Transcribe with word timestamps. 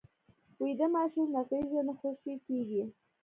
ویده 0.61 0.87
ماشوم 0.95 1.27
له 1.35 1.41
غېږه 1.49 1.81
نه 1.87 1.93
خوشې 1.99 2.33
کېږي 2.45 2.83